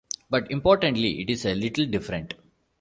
But, 0.31 0.49
importantly, 0.49 1.21
it 1.21 1.29
is 1.29 1.45
a 1.45 1.53
little 1.53 1.85
different. 1.85 2.33